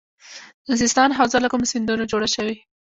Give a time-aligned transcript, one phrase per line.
[0.67, 2.55] د سیستان حوزه له کومو سیندونو جوړه شوې؟